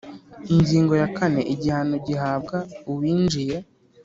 [0.55, 2.57] Ingingo ya kane Igihano gihabwa
[2.91, 3.57] uwinjiye